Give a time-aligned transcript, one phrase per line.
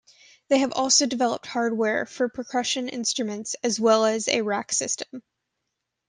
[0.47, 5.21] They have also developed hardware for percussion instruments as well as a rack system.